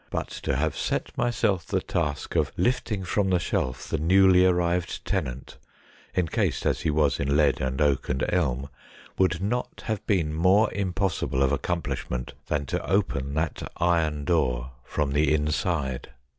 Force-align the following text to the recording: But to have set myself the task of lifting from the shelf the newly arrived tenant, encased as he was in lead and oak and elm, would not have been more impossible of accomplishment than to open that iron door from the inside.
But 0.09 0.29
to 0.45 0.55
have 0.55 0.75
set 0.75 1.15
myself 1.15 1.63
the 1.67 1.79
task 1.79 2.35
of 2.35 2.51
lifting 2.57 3.03
from 3.03 3.29
the 3.29 3.37
shelf 3.37 3.87
the 3.87 3.99
newly 3.99 4.43
arrived 4.47 5.05
tenant, 5.05 5.57
encased 6.17 6.65
as 6.65 6.81
he 6.81 6.89
was 6.89 7.19
in 7.19 7.37
lead 7.37 7.61
and 7.61 7.79
oak 7.79 8.09
and 8.09 8.25
elm, 8.33 8.69
would 9.19 9.43
not 9.43 9.83
have 9.85 10.03
been 10.07 10.33
more 10.33 10.73
impossible 10.73 11.43
of 11.43 11.51
accomplishment 11.51 12.33
than 12.47 12.65
to 12.65 12.83
open 12.89 13.35
that 13.35 13.61
iron 13.77 14.25
door 14.25 14.71
from 14.83 15.11
the 15.11 15.31
inside. 15.35 16.09